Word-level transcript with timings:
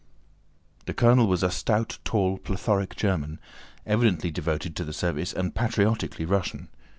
The 0.87 0.95
colonel 0.95 1.27
was 1.27 1.43
a 1.43 1.51
stout, 1.51 1.99
tall, 2.03 2.39
plethoric 2.39 2.95
German, 2.95 3.39
evidently 3.85 4.31
devoted 4.31 4.75
to 4.77 4.83
the 4.83 4.93
service 4.93 5.31
and 5.31 5.53
patriotically 5.53 6.25
Russian. 6.25 6.69